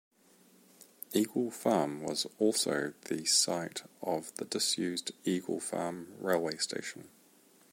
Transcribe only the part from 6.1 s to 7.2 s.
railway station.